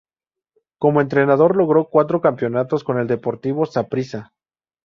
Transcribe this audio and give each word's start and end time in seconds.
Como 0.79 0.99
entrenador 0.99 1.55
logró 1.55 1.87
cuatro 1.91 2.21
campeonatos 2.21 2.83
con 2.83 2.97
el 2.97 3.05
Deportivo 3.05 3.67
Saprissa. 3.67 4.33